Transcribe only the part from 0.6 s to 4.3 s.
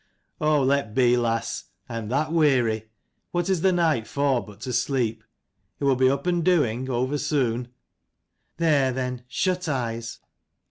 let be, lass; I am that weary. What is the night